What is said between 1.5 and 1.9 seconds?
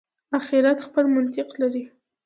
لري.